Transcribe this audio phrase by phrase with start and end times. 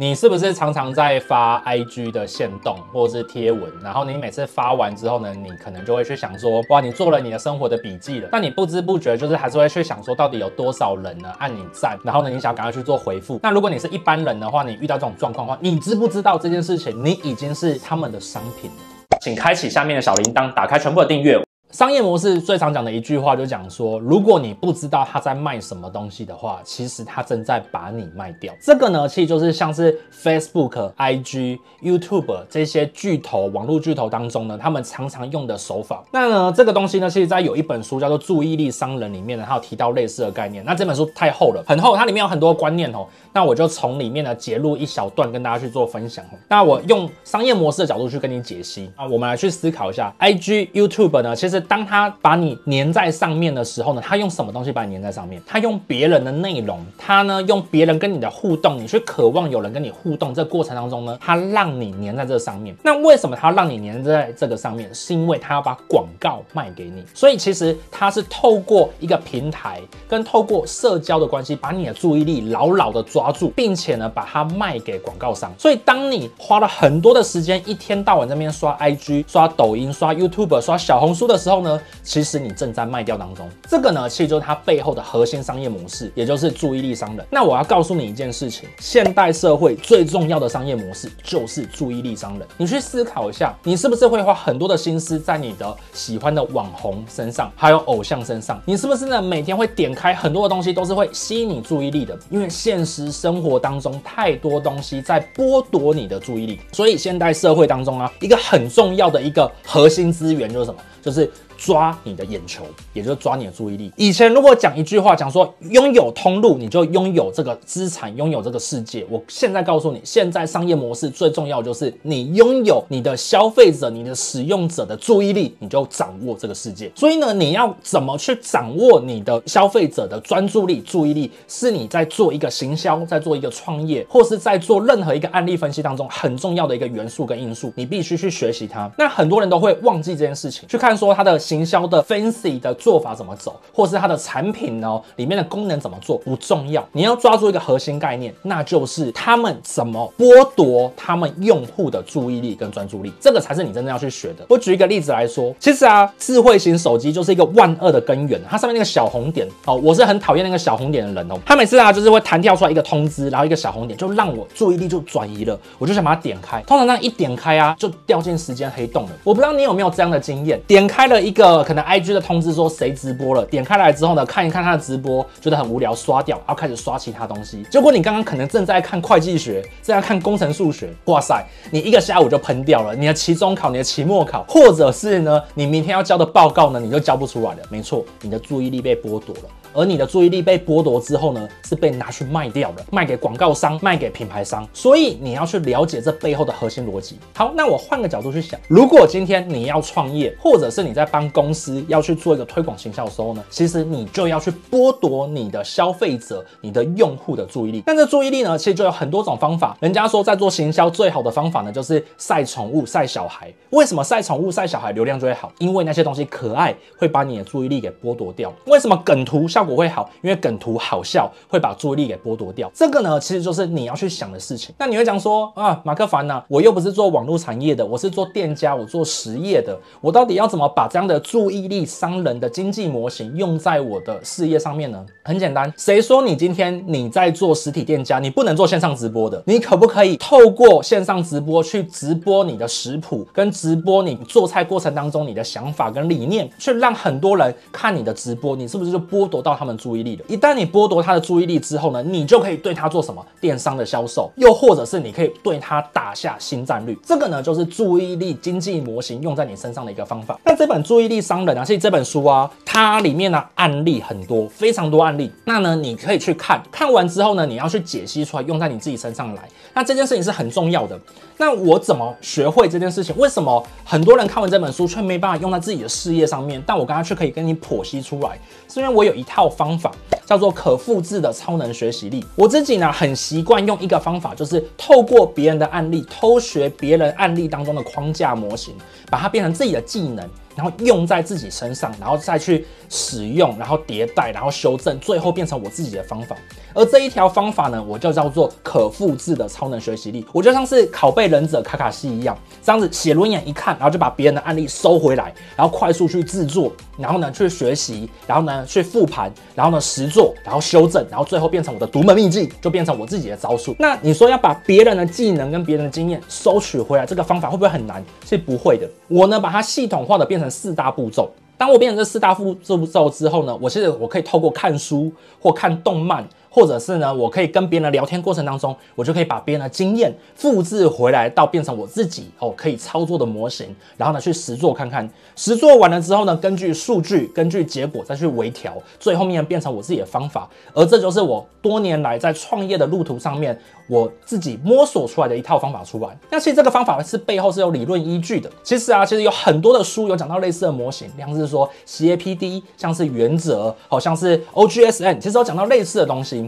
[0.00, 3.62] 你是不是常常在发 IG 的限动或者是贴文？
[3.82, 8.28] 然后你每次发完之后呢，你可能就会去想说，哇，你做了你的生活的笔记了。
[8.30, 11.98] 但你不知不觉就是还是会去想说，到底有多少人呢按你赞？
[12.04, 13.40] 然后呢，你想赶快去做回复。
[13.42, 17.04] 那如果你是一般人的话，你遇到这种状况的话，你知不知道这件事情？
[17.04, 18.76] 你已经是他们的商品了。
[19.20, 21.47] 请开启下面的小铃铛，打开全部的订阅。
[21.70, 28.54] 商业模式最常讲的一句话就讲说，如果你不知道他在卖什么东西的话，其实他正在把你卖掉。
[28.58, 36.02] 这个呢，其实就是像是 Facebook、IG、YouTube 这些巨头、网络巨头当中呢，他们常常用的手法。
[36.10, 40.64] 那呢，这个东西呢，其实在有一本书叫做《注意力商人》里面呢，它有提到类似的概念。
[40.64, 43.06] 那这本书太厚了，很厚，它里面有很多观念哦。
[43.34, 46.24] 那我就从里面呢截录一小段跟大家去做分享。
[46.48, 51.57] 那我用商业模式的角度去跟你解析啊，我们来去思考一下 IG、YouTube 呢，其实。
[51.60, 55.42] 当他把你粘在上面的时候呢，他用什么东西把你粘在上面？
[55.46, 62.74] 他用别人的内容，他呢用别人跟你的互动，你去渴望有人跟你互动，这过程当中呢，他让你粘在这上面。
[62.82, 64.92] 那为什么他让你粘在这个上面？
[64.94, 67.02] 是因为他要把广告卖给你。
[67.14, 75.52] 所以其实他是透过一个平台跟透过社交的关系，把你的注意力牢牢的抓住，并且呢把它卖给广告商。
[75.58, 87.26] 所以当你花了很多的时间，一天到晚在那边刷 IG、刷抖音、刷 YouTube、刷小红书的时候后呢，其实你正在卖掉当中，这个呢，其实就是它背后的核心商业模式，也就是注意力商人。
[87.30, 92.46] 那我要告诉你一件事情，现代社会最重要的商业模式就是注意力商人。
[92.56, 98.60] 你去思考一下，你是不是会花很多的心思在你的喜欢的网红身上，还有偶像身上？
[98.64, 102.18] 你是不是呢，每天会点开很多的东西，都是会吸引你注意力的？
[102.30, 110.80] 因为现实生活当中太多东西在剥夺你的注意力，所以现代社会当中啊，一个很重要的一个核心资源就是什么？
[111.02, 113.92] 就是抓你的眼球，也就是抓你的注意力。
[113.96, 119.04] 以前如果讲一句话，讲说拥有通路，你就拥有这个资产，拥有这个世界。
[119.10, 126.90] 我现在告诉你，现在商业模式最重要就是你拥有你的消费者、你的使用者的注意力，你就掌握这个世界。
[126.94, 138.90] 所以呢，你要怎么去掌握你的消费者的专注力、注意力，是你在做一个行销，在做一个创业，或是在做任何一个案例分析当中很重要的一个元素跟因素，你必须去学习它。
[138.98, 140.98] 那很多人都会忘记这件事情，去看。
[140.98, 154.44] 说它的行销的 fancy 的做法怎么走，或是它的产品呢里面的功能怎么做不重要，你要抓住一个核心概念，那就是他们怎么剥夺他们用户的注意力跟专注力，这个才是你真正要去学的。
[154.46, 169.10] 我举一个例子来说，其实啊，智慧型手机就是一个万恶的根源，它上面那个小红点哦，我是很讨厌那个小红点的人哦，他每次啊就是会弹跳出来一个通知，然后一个小红点就让我注意力就转移了，我就想把它点开，通常那一点开啊就掉进时间黑洞了。
[169.24, 170.88] 我不知道你有没有这样的经验，点。
[170.88, 177.64] 开了一个可能 IG 的通知说谁直播了，点开来之后呢，看一看他的直播，觉得很无聊，刷掉，然后开始刷其他东西。
[177.70, 182.94] 结果你刚刚可能正在看会计学，正在看工程数学，哇塞，你一个下午就喷掉了。
[182.94, 187.58] 你的期中考，你的期末考，或者是呢，你明天要交的报告呢，你就交不出来了。
[187.70, 189.42] 没错，你的注意力被剥夺了。
[189.78, 194.68] 而你的注意力被剥夺之后呢，是被拿去卖掉的，卖给广告商，卖给品牌商。
[194.72, 197.16] 所以你要去了解这背后的核心逻辑。
[197.36, 207.80] 好，那我换个角度去想，如果今天你要创业，或者是你在帮公司要去做一个推广行销的时候呢，其实你就要去剥夺你的消费者、你的用户的注意力。
[207.86, 209.76] 但这注意力呢，其实就有很多种方法。
[209.80, 213.52] 人家说在做行销最好的方法呢，就是晒宠物、晒小孩。
[213.70, 215.52] 为什么晒宠物、晒小孩流量就会好？
[215.58, 218.52] 因为那些东西可爱，会把你的注意力给剥夺掉。
[218.66, 222.70] 为什么梗图效果不会好，因为梗图好笑，会把注意力给剥夺掉。
[222.74, 224.74] 这个呢，其实就是你要去想的事情。
[224.78, 235.04] 那你会讲说啊，马克凡呐、我又不是做网络产业的，我是做店家，我做实业的，我到底要怎么把这样的注意力商人的经济模型用在我的事业上面呢？
[235.22, 239.42] 很简单，谁说你今天你在做实体店家，你不能做线上直播的？
[239.46, 248.56] 你可不可以透过线上直播去直播你的食谱，跟直播你做菜过程当中你的想法跟理念，去让很多人看你的直播？
[248.56, 250.24] 你是不是就剥夺到他们注意力的？
[250.28, 253.24] 一旦你剥夺他的注意力之后呢，你就可以对他做什么？
[253.40, 256.96] 电商的销售，又或者是你可以对他打下新战略。
[257.04, 260.38] 这个呢，就是注意力经济模型用在你身上的一个方法。
[260.44, 265.30] 那这本注意力商人啊，其实这本书啊，它里面的案例很多，非常多案例。
[265.44, 269.42] 那呢，你可以去看，看完之后呢，你要去解析出来，用在你自己身上来。
[269.74, 270.98] 那这件事情是很重要的。
[271.36, 273.16] 那我怎么学会这件事情？
[273.16, 276.60] 为什么很多人看完这本书却没办法用在自己的事业上面？
[276.66, 278.36] 但我刚刚却可以跟你剖析出来，
[278.68, 279.92] 是因为我有一套套方法，
[280.26, 282.26] 叫做可复制的超能学习力。
[282.34, 288.74] 我自己呢，很习惯用一个方法，就是透过别人的案例，偷学别人案例当中的框架模型，
[289.08, 290.28] 把它变成自己的技能。
[290.58, 296.34] 然后用在自己身上，然后再去使用，然后迭代，然后修正，最后变成我自己的方法。
[296.74, 300.26] 而这一条方法呢，我就叫做可复制的超能学习力。
[300.32, 313.76] 我就像是拷贝忍者卡卡西一样，这样子写轮眼一看，然后就把别人的案例收回来，然后快速去制作，然后呢去学习，然后呢去复盘，然后呢实做，然后修正，然后最后变成我的独门秘技，就变成我自己的招数。
[313.78, 318.04] 那你说要把别人的技能跟别人的经验收取回来，这个方法会不会很难？
[318.26, 318.88] 是不会的。
[319.06, 321.30] 我呢把它系统化的变成四大步骤。
[321.56, 322.54] 当我变成这四大步
[322.86, 325.10] 骤之后呢，我其实我可以透过看书
[325.40, 326.26] 或看动漫。
[326.58, 340.50] 或者是呢，我可以跟别人聊天过程当中，我就可以把别人的经验复制回来，到变成我自己哦可以操作的模型，然后呢去实做看看，实做完了之后呢，根据数据、根据结果再去微调，最后面变成我自己的方法。
[340.74, 343.56] 而这就是我多年来在创业的路途上面，
[343.86, 346.08] 我自己摸索出来的一套方法出来。
[346.28, 348.50] 那其实这个方法是背后是有理论依据的。
[348.64, 356.47] 其实啊，其实有很多的书有讲到类似的模型，像是说 CAPD，像是原则，好像是 OGSN，其实有讲到类似的东西。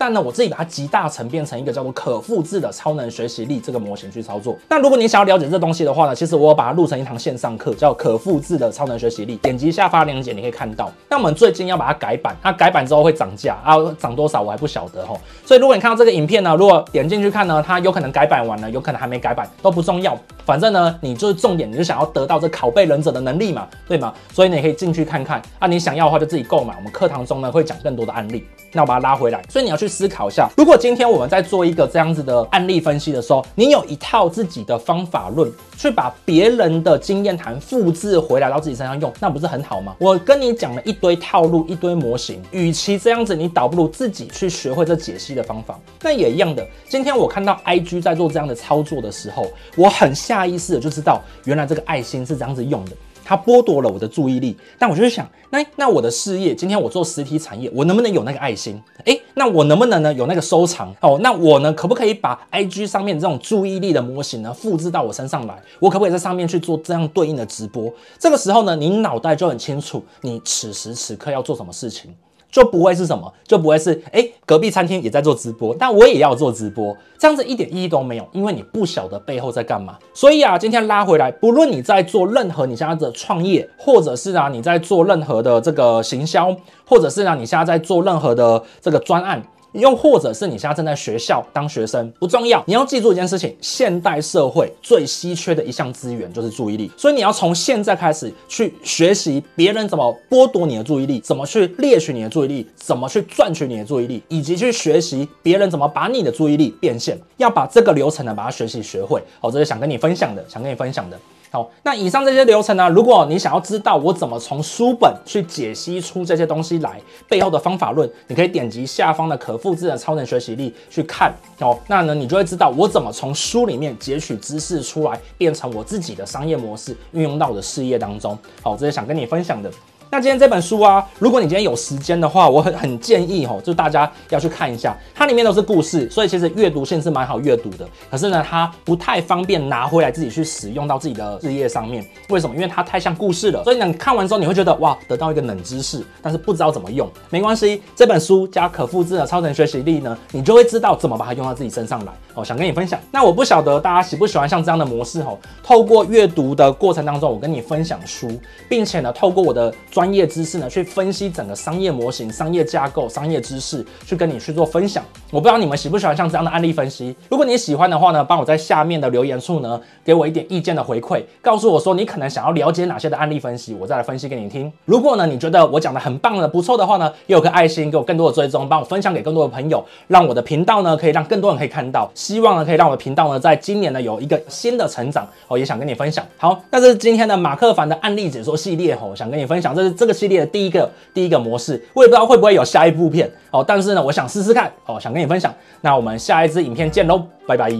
[0.00, 4.56] 但呢，我自己把它极大成，变成一个叫做可复制的超能学习力这个模型去操作。
[4.66, 9.36] 那如果你想要了解这东西的话呢，其实我把它录成一堂线上课，叫可复制的超能学习力。
[9.36, 10.90] 点击下方链接，你可以看到。
[11.10, 15.20] 那我们最近要把它改版，它改版之后会涨价啊，涨多少我还不晓得吼。
[15.44, 20.18] 所以如果你看到这个影片呢，如果点进去看呢，它有可能改版完了，有可能还没改版，都不重要。
[20.46, 24.14] 反正呢，你就是重点，你就想要得到这拷贝忍者的能力嘛，对吗？
[24.32, 26.74] 所以你可以进去看看啊，你想要的话就自己购买。
[26.78, 28.46] 我们课堂中呢会讲更多的案例。
[28.72, 39.94] 那我把它拉回来，所以你要去思考一下，如果今天我们在做一个这样子的案例分析的时候，你有一套自己的方法论，去把别人的经验谈复制回来到自己身上用，那不是很好吗？
[39.98, 45.78] 我跟你讲了一堆套路，一堆模型，与其这样子，你倒不如自己去学会这解析的方法。
[46.00, 49.46] 那也一样的，今天我看到 IG 在做这样的操作的时候，
[49.76, 52.92] 我很下意识的就知道，原来这个爱心是这样子用的。
[53.30, 58.82] 它剥夺了我的注意力，但我就想，那那我的事业，今天我做实体产业，我能不能有那个爱心？
[59.04, 60.92] 诶，那我能不能呢有那个收藏？
[61.00, 65.56] 哦，那我呢可不可以把 IG 上面这种注意力的模型呢复制到我身上来？
[65.78, 67.88] 我可不可以在上面去做这样对应的直播？
[68.18, 72.12] 这个时候呢，你脑袋就很清楚，你此时此刻要做什么事情。
[72.50, 79.96] 就不会是什么，就不会是哎，隔壁餐厅也在做直播，但我也要做直播，这样子一点意义都没有，因为你不晓得背后在干嘛。
[80.12, 86.54] 所以啊，今天拉回来，不论你在做任何你现在的创业，或者是啊你在做任何的这个行销，
[86.84, 89.42] 或者是啊你现在在做任何的这个专案。
[89.72, 92.62] 又或者是你现在正在学校当学生，不重要。
[92.66, 96.90] 你要记住一件事情：现代社会最稀缺的一项资源就是注意力。
[96.96, 107.18] 所以你要从现在开始去学习别人怎么剥夺你的注意力，怎么去猎取你的注意力，怎么去赚取你的注意力，以及去学习别人怎么把你的注意力变现。
[107.36, 109.22] 要把这个流程呢，把它学习学会。
[109.40, 111.18] 好，这是想跟你分享的，想跟你分享的。
[111.52, 121.76] 好，那以上这些流程呢，如果你想要知道我怎么从书本去解析出这些东西来，背后的方法论，你可以点击下方的可复制的超能学习力去看哦。
[121.88, 128.38] 那呢，你就会知道我怎么从书里面截取知识出来，变成我自己的商业模式，运用到我的事业当中。
[128.62, 129.68] 好，这是想跟你分享的。
[130.12, 137.88] 那今天这本书啊，如果你今天有时间的话，我很很建议吼，就大家要去看一下，它里面都是故事，所以其实阅读性是蛮好阅读的。
[138.10, 142.04] 可是呢，它不太方便拿回来自己去使用到自己的事业上面。
[142.28, 142.56] 为什么？
[142.56, 143.62] 因为它太像故事了。
[143.62, 147.08] 所以呢，看完之后你会觉得哇，得到一个冷知识，但是不知道怎么用。
[147.28, 152.12] 没关系，这本书加可复制的超能学习力呢，你就会知道怎么把它用到自己身上来。
[152.34, 152.98] 哦，想跟你分享。
[153.12, 158.28] 那我不晓得大家喜不喜欢像这样的模式吼，透过阅读的过程当中，我跟你分享书，
[158.68, 159.72] 并且呢，透过我的。
[160.00, 165.04] 专业知识呢，去分析整个商业模型、商业架构、商业知识，去跟你去做分享。
[165.30, 167.14] 我不知道你们喜不喜欢像这样的案例分析。
[167.28, 174.72] 如果你喜欢的话呢，帮我在下面的留言处呢，给我一点意见的回馈，告诉我说你可能想要了解哪些的案例分析，我再来分析给你听。
[174.86, 182.10] 如果呢，你觉得我讲的很棒的、不错的话呢，也有个爱心，给我更多的追踪，帮我分享给更多的朋友，让我的频道呢可以让更多人可以看到。
[182.14, 185.28] 希望呢可以让我的频道呢在今年呢有一个新的成长。
[185.46, 186.26] 我也想跟你分享。
[186.38, 195.54] 好，那这是今天的马克凡的案例解说系列吼，想跟你分享这这个系列的第一个第一个模式，我也不知道会不会有下一部片哦，但是呢，我想试试看哦，想跟你分享。
[195.80, 197.70] 那我们下一支影片见喽，拜拜。